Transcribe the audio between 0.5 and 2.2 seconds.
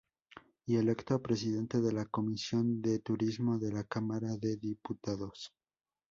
Y electo presidente de la